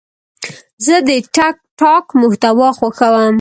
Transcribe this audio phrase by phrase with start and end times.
[0.85, 3.29] زه د ټک ټاک محتوا خوښوم.